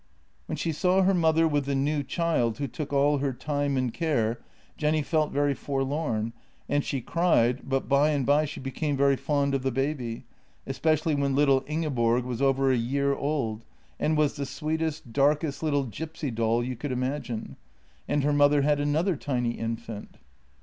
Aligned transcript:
When 0.47 0.55
she 0.55 0.71
saw 0.71 1.03
her 1.03 1.13
mother 1.13 1.47
with 1.47 1.65
the 1.65 1.75
new 1.75 2.01
child, 2.01 2.57
who 2.57 2.67
took 2.67 2.91
all 2.91 3.19
her 3.19 3.31
time 3.33 3.77
and 3.77 3.93
care, 3.93 4.39
Jenny 4.75 5.03
felt 5.03 5.31
very 5.31 5.53
forlorn, 5.53 6.33
and 6.67 6.83
she 6.83 7.01
cried, 7.01 7.69
but 7.69 7.87
by 7.87 8.09
and 8.09 8.25
by 8.25 8.45
she 8.45 8.59
became 8.59 8.97
very 8.97 9.15
fond 9.15 9.53
of 9.53 9.61
the 9.61 9.69
baby, 9.71 10.25
especially 10.65 11.13
when 11.13 11.35
little 11.35 11.63
Ingeborg 11.67 12.23
was 12.23 12.41
over 12.41 12.71
a 12.71 12.75
year 12.77 13.13
old 13.13 13.63
and 13.99 14.17
was 14.17 14.37
the 14.37 14.47
sweetest, 14.47 15.13
dark 15.13 15.43
est 15.43 15.61
little 15.61 15.83
gipsy 15.83 16.31
doll 16.31 16.63
you 16.63 16.75
could 16.75 16.91
imagine— 16.91 17.55
and 18.09 18.23
her 18.23 18.33
mother 18.33 18.63
had 18.63 18.79
another 18.79 19.15
tiny 19.15 19.51
infant. 19.51 20.17